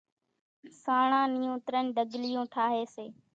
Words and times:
سانڻان 0.83 1.27
نيون 1.39 1.57
ترڃ 1.65 1.85
ڍڳليون 1.95 2.45
ٺاۿي 2.53 2.81
سي، 2.95 3.05